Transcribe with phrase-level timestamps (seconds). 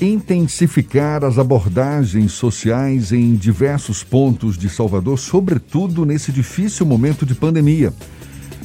[0.00, 7.92] intensificar as abordagens sociais em diversos pontos de Salvador, sobretudo nesse difícil momento de pandemia.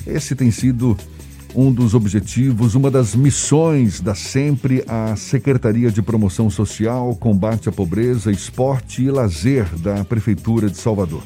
[0.06, 0.96] Esse tem sido
[1.56, 7.72] um dos objetivos, uma das missões da sempre a Secretaria de Promoção Social, Combate à
[7.72, 11.24] Pobreza, Esporte e Lazer da Prefeitura de Salvador.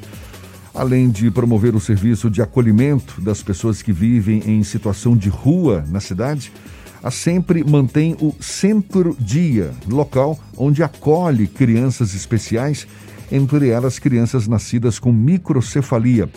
[0.73, 5.83] Além de promover o serviço de acolhimento das pessoas que vivem em situação de rua
[5.89, 6.51] na cidade,
[7.07, 12.85] a Sempre mantém o Centro Dia, local onde acolhe crianças especiais,
[13.31, 16.27] entre elas crianças nascidas com microcefalia.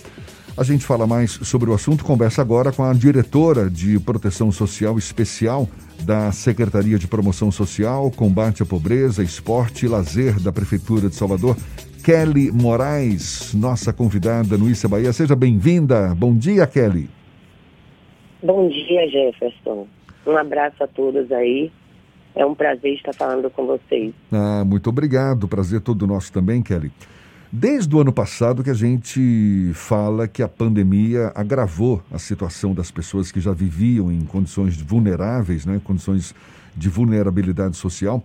[0.56, 4.96] A gente fala mais sobre o assunto, conversa agora com a diretora de Proteção Social
[4.96, 5.68] Especial
[6.04, 11.56] da Secretaria de Promoção Social, Combate à Pobreza, Esporte e Lazer da Prefeitura de Salvador,
[12.04, 15.12] Kelly Moraes, nossa convidada no Issa Bahia.
[15.12, 16.14] Seja bem-vinda.
[16.14, 17.10] Bom dia, Kelly.
[18.40, 19.88] Bom dia, Jefferson.
[20.26, 21.72] Um abraço a todos aí.
[22.34, 24.14] É um prazer estar falando com vocês.
[24.30, 25.48] Ah, muito obrigado.
[25.48, 26.92] Prazer todo nosso também, Kelly.
[27.52, 32.92] Desde o ano passado que a gente fala que a pandemia agravou a situação das
[32.92, 36.32] pessoas que já viviam em condições vulneráveis, né, condições
[36.76, 38.22] de vulnerabilidade social.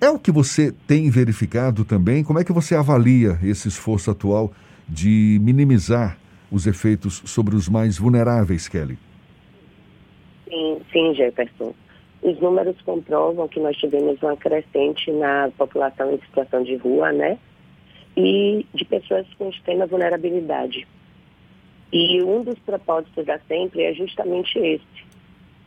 [0.00, 2.22] É o que você tem verificado também?
[2.22, 4.52] Como é que você avalia esse esforço atual
[4.88, 6.16] de minimizar
[6.48, 8.98] os efeitos sobre os mais vulneráveis, Kelly?
[10.52, 11.74] Sim, sim, Jefferson.
[12.20, 17.38] Os números comprovam que nós tivemos uma crescente na população em situação de rua, né?
[18.14, 20.86] E de pessoas com extrema vulnerabilidade.
[21.90, 25.04] E um dos propósitos da Sempre é justamente esse: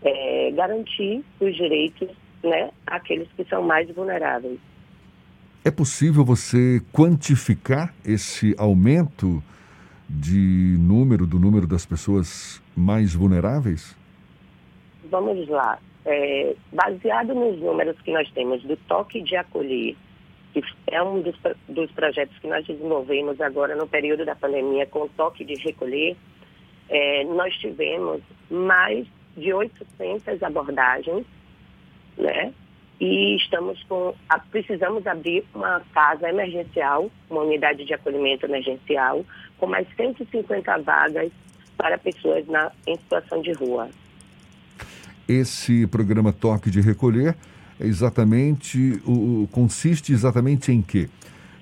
[0.04, 2.10] é garantir os direitos
[2.44, 4.60] né, àqueles que são mais vulneráveis.
[5.64, 9.44] É possível você quantificar esse aumento
[10.08, 13.96] de número, do número das pessoas mais vulneráveis?
[15.10, 19.96] Vamos lá, é, baseado nos números que nós temos do toque de acolher,
[20.54, 21.36] que é um dos,
[21.68, 26.16] dos projetos que nós desenvolvemos agora no período da pandemia com o toque de recolher,
[26.90, 31.26] é, nós tivemos mais de 800 abordagens,
[32.18, 32.54] né?
[33.00, 39.26] E estamos com, a, precisamos abrir uma casa emergencial, uma unidade de acolhimento emergencial,
[39.58, 41.30] com mais 150 vagas
[41.76, 43.90] para pessoas na, em situação de rua.
[45.28, 47.36] Esse programa Toque de Recolher
[47.80, 51.10] é exatamente o, consiste exatamente em quê?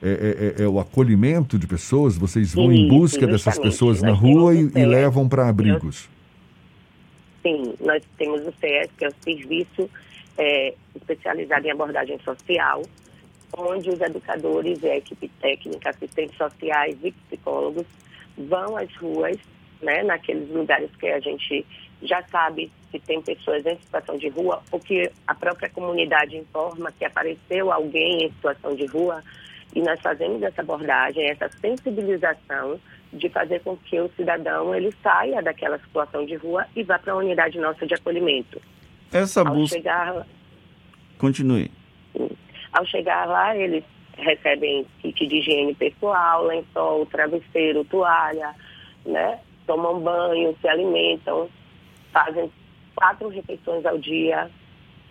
[0.02, 2.18] É, é, é, é, o acolhimento de pessoas?
[2.18, 6.10] Vocês vão em busca dessas pessoas na rua e, e, levam para abrigos?
[7.42, 9.90] Sim, nós temos o CS, que é o Serviço
[10.38, 12.84] é, Especializado em Abordagem Social,
[13.58, 17.86] onde os educadores e a equipe técnica, assistentes sociais e psicólogos
[18.38, 19.38] vão às ruas,
[19.82, 21.66] né, naqueles lugares que a gente
[22.02, 26.92] já sabe se tem pessoas em situação de rua ou que a própria comunidade informa
[26.92, 29.24] que apareceu alguém em situação de rua
[29.76, 32.80] e nós fazemos essa abordagem, essa sensibilização
[33.12, 37.14] de fazer com que o cidadão ele saia daquela situação de rua e vá para
[37.14, 38.62] a unidade nossa de acolhimento.
[39.12, 39.76] Essa Ao busca...
[39.76, 40.28] Chegar...
[41.18, 41.72] Continue.
[42.72, 43.84] Ao chegar lá, eles
[44.16, 48.54] recebem kit de higiene pessoal, lençol, travesseiro, toalha,
[49.06, 49.40] né?
[49.66, 51.50] Tomam banho, se alimentam,
[52.12, 52.52] fazem
[52.96, 54.50] quatro refeições ao dia.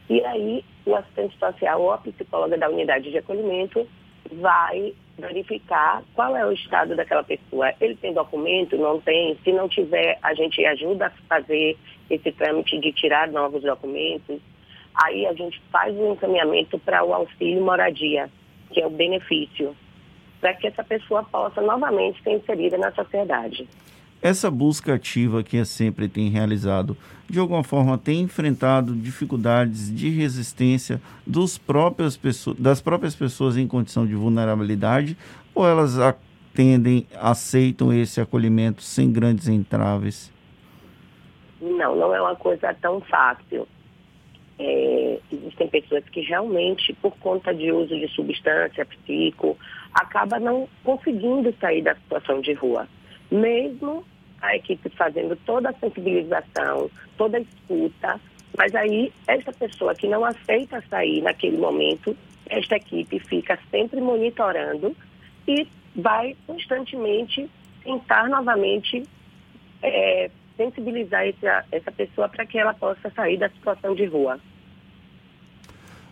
[0.08, 3.86] E aí, o assistente social ou a psicóloga da unidade de acolhimento
[4.32, 7.72] vai verificar qual é o estado daquela pessoa.
[7.80, 8.76] Ele tem documento?
[8.76, 9.38] Não tem?
[9.44, 11.76] Se não tiver, a gente ajuda a fazer
[12.10, 14.40] esse trâmite de tirar novos documentos.
[14.94, 18.28] Aí a gente faz o um encaminhamento para o auxílio moradia,
[18.70, 19.74] que é o benefício,
[20.40, 23.68] para que essa pessoa possa novamente ser inserida na sociedade.
[24.22, 26.96] Essa busca ativa que a Sempre tem realizado,
[27.28, 33.66] de alguma forma tem enfrentado dificuldades de resistência dos próprios pessoas, das próprias pessoas em
[33.66, 35.16] condição de vulnerabilidade
[35.52, 40.32] ou elas atendem, aceitam esse acolhimento sem grandes entraves?
[41.60, 43.66] Não, não é uma coisa tão fácil.
[44.56, 49.58] É, existem pessoas que realmente, por conta de uso de substância psico,
[49.92, 52.86] acaba não conseguindo sair da situação de rua
[53.32, 54.04] mesmo
[54.40, 58.20] a equipe fazendo toda a sensibilização, toda a escuta,
[58.56, 64.94] mas aí essa pessoa que não aceita sair naquele momento, esta equipe fica sempre monitorando
[65.48, 67.48] e vai constantemente
[67.82, 69.02] tentar novamente
[69.82, 74.38] é, sensibilizar essa, essa pessoa para que ela possa sair da situação de rua.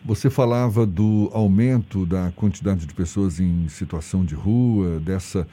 [0.03, 5.47] Você falava do aumento da quantidade de pessoas em situação de rua, dessa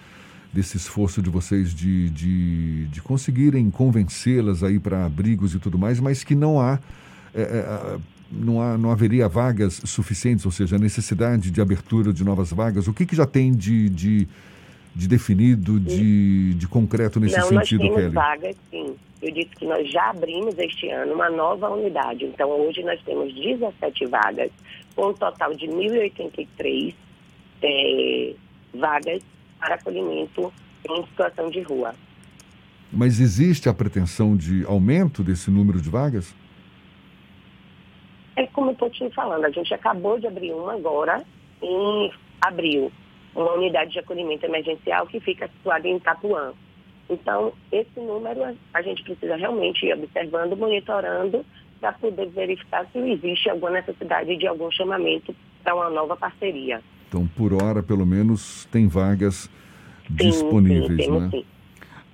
[0.57, 5.99] desse esforço de vocês de, de, de conseguirem convencê-las aí para abrigos e tudo mais,
[5.99, 6.79] mas que não há
[7.35, 7.97] é, é,
[8.31, 12.87] não, há, não haveria vagas suficientes, ou seja, a necessidade de abertura de novas vagas?
[12.87, 14.27] O que, que já tem de, de,
[14.95, 18.15] de definido, de, de concreto nesse não, sentido, nós temos Kelly?
[18.15, 18.95] vagas, sim.
[19.21, 22.25] Eu disse que nós já abrimos este ano uma nova unidade.
[22.25, 24.49] Então, hoje nós temos 17 vagas,
[24.95, 26.95] com um total de 1.083
[27.61, 28.33] é,
[28.73, 29.21] vagas
[29.59, 30.53] para acolhimento
[30.89, 31.93] em situação de rua.
[32.91, 36.33] Mas existe a pretensão de aumento desse número de vagas?
[38.35, 41.23] É como eu estou te falando, a gente acabou de abrir uma agora,
[41.61, 42.91] em abril,
[43.35, 46.53] uma unidade de acolhimento emergencial que fica situada em Itapuã.
[47.09, 51.45] Então, esse número a gente precisa realmente ir observando, monitorando,
[51.79, 56.81] para poder verificar se existe alguma necessidade de algum chamamento para uma nova parceria.
[57.07, 59.49] Então, por hora, pelo menos, tem vagas
[60.07, 61.29] sim, disponíveis, sim, né?
[61.31, 61.45] Sim.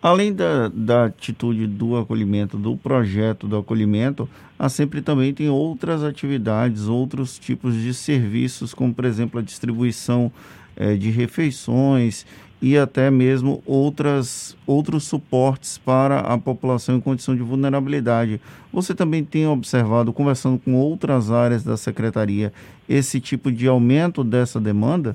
[0.01, 4.27] Além da, da atitude do acolhimento, do projeto do acolhimento,
[4.59, 10.29] a sempre também tem outras atividades, outros tipos de serviços, como por exemplo a distribuição
[10.75, 12.25] é, de refeições
[12.63, 18.39] e até mesmo outras, outros suportes para a população em condição de vulnerabilidade.
[18.71, 22.53] Você também tem observado, conversando com outras áreas da secretaria,
[22.87, 25.13] esse tipo de aumento dessa demanda?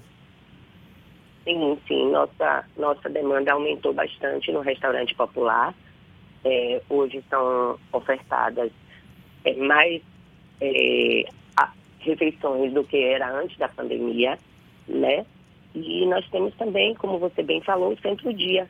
[1.43, 2.11] Sim, sim.
[2.11, 5.75] Nossa, nossa demanda aumentou bastante no restaurante popular.
[6.45, 8.71] É, hoje são ofertadas
[9.47, 10.03] é, mais
[10.61, 11.25] é,
[12.01, 14.39] refeições do que era antes da pandemia,
[14.87, 15.25] né?
[15.87, 18.69] E nós temos também, como você bem falou, o Centro-Dia,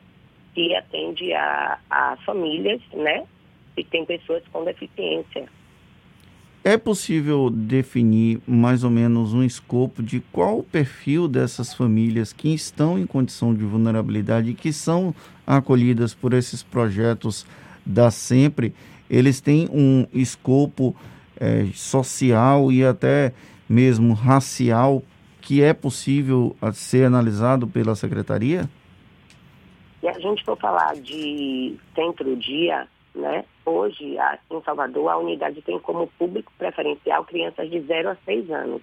[0.53, 3.25] que atende a, a famílias, né?
[3.77, 5.47] E tem pessoas com deficiência.
[6.63, 12.53] É possível definir mais ou menos um escopo de qual o perfil dessas famílias que
[12.53, 15.15] estão em condição de vulnerabilidade e que são
[15.47, 17.45] acolhidas por esses projetos
[17.85, 18.73] da Sempre?
[19.09, 20.93] Eles têm um escopo
[21.39, 23.31] é, social e até
[23.69, 25.01] mesmo racial
[25.41, 28.69] que é possível ser analisado pela secretaria?
[29.99, 33.43] Se a gente for falar de centro-dia, né?
[33.65, 34.17] Hoje,
[34.49, 38.81] em Salvador, a unidade tem como público preferencial crianças de 0 a 6 anos,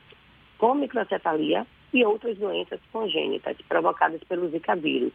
[0.58, 5.12] com microcefalia e outras doenças congênitas provocadas pelo Zika vírus.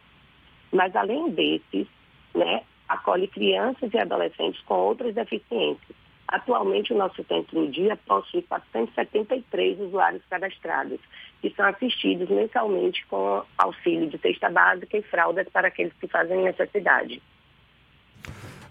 [0.72, 1.88] Mas, além desses,
[2.34, 6.01] né, acolhe crianças e adolescentes com outras deficiências.
[6.32, 11.00] Atualmente, o nosso centro dia possui 473 usuários cadastrados,
[11.42, 16.42] que são assistidos mensalmente com auxílio de cesta básica e fraldas para aqueles que fazem
[16.42, 17.22] necessidade.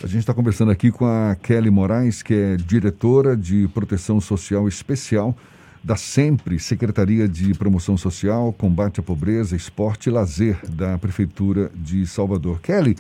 [0.03, 4.67] A gente está conversando aqui com a Kelly Moraes, que é diretora de Proteção Social
[4.67, 5.37] Especial
[5.85, 12.07] da SEMPRE, Secretaria de Promoção Social, Combate à Pobreza, Esporte e Lazer da Prefeitura de
[12.07, 12.61] Salvador.
[12.61, 12.97] Kelly,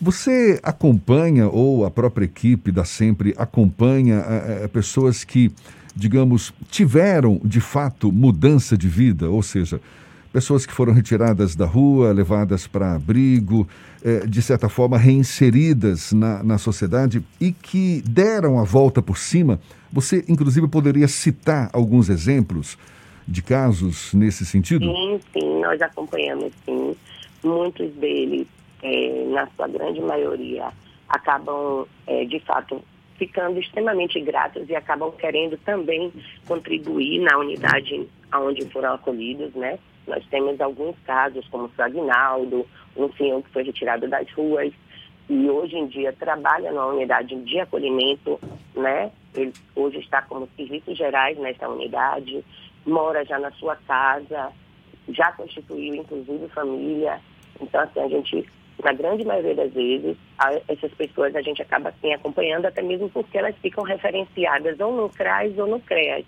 [0.00, 5.50] você acompanha, ou a própria equipe da SEMPRE acompanha é, pessoas que,
[5.94, 9.80] digamos, tiveram de fato mudança de vida, ou seja,
[10.36, 13.66] pessoas que foram retiradas da rua, levadas para abrigo,
[14.04, 19.58] eh, de certa forma reinseridas na, na sociedade e que deram a volta por cima.
[19.90, 22.76] Você, inclusive, poderia citar alguns exemplos
[23.26, 24.84] de casos nesse sentido?
[24.84, 26.94] Sim, sim, nós acompanhamos, sim.
[27.42, 28.46] Muitos deles,
[28.82, 30.70] eh, na sua grande maioria,
[31.08, 32.82] acabam, eh, de fato,
[33.18, 36.12] ficando extremamente gratos e acabam querendo também
[36.46, 39.78] contribuir na unidade onde foram acolhidos, né?
[40.06, 42.66] Nós temos alguns casos, como o Agnaldo,
[42.96, 44.72] um senhor que foi retirado das ruas
[45.28, 48.38] e hoje em dia trabalha na unidade de acolhimento,
[48.74, 49.10] né?
[49.34, 52.44] Ele hoje está como serviços gerais nessa unidade,
[52.86, 54.52] mora já na sua casa,
[55.08, 57.20] já constituiu inclusive família.
[57.60, 58.46] Então, assim, a gente,
[58.82, 63.08] na grande maioria das vezes, a, essas pessoas a gente acaba assim acompanhando, até mesmo
[63.08, 66.24] porque elas ficam referenciadas ou no CRAS ou no CREAS,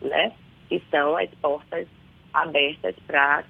[0.00, 0.32] né?
[0.70, 1.86] As portas
[2.32, 3.44] abertas para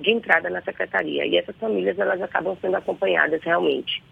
[0.00, 1.26] de entrada na secretaria.
[1.26, 4.02] E essas famílias elas acabam sendo acompanhadas realmente.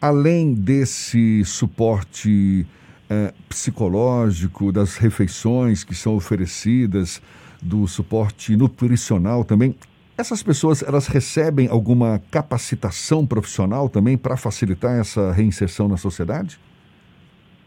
[0.00, 2.66] Além desse suporte
[3.08, 7.22] eh, psicológico, das refeições que são oferecidas,
[7.62, 9.76] do suporte nutricional também,
[10.22, 16.58] essas pessoas elas recebem alguma capacitação profissional também para facilitar essa reinserção na sociedade?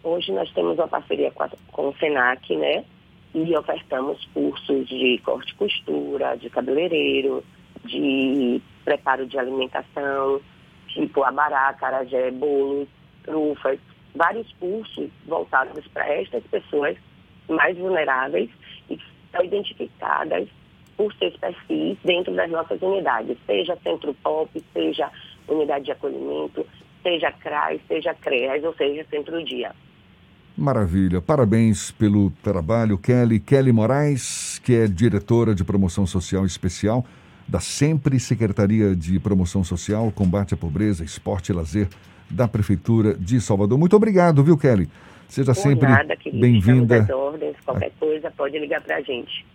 [0.02, 2.86] Hoje nós temos uma parceria com, a, com o SENAC, né?
[3.34, 7.44] e ofertamos cursos de corte e costura, de cabeleireiro,
[7.84, 10.40] de preparo de alimentação,
[10.88, 12.88] tipo abará, carajé, bolos,
[13.24, 13.78] trufas,
[14.16, 16.96] vários cursos voltados para estas pessoas
[17.50, 18.50] mais vulneráveis
[18.90, 20.48] e que são identificadas
[20.98, 25.12] por seus perfis dentro das nossas unidades, seja Centro Pop, seja
[25.48, 26.66] Unidade de Acolhimento,
[27.04, 29.72] seja CRAS, seja CREAS, ou seja Centro Dia.
[30.58, 31.22] Maravilha.
[31.22, 33.40] Parabéns pelo trabalho, Kelly.
[33.40, 37.06] Kelly Moraes, que é diretora de promoção social especial
[37.48, 41.88] da Sempre Secretaria de Promoção Social, Combate à Pobreza, Esporte e Lazer
[42.30, 43.78] da Prefeitura de Salvador.
[43.78, 44.90] Muito obrigado, viu, Kelly?
[45.28, 45.88] Seja Por sempre
[46.34, 47.06] bem-vinda.
[47.66, 49.46] Qualquer coisa, pode ligar para a gente.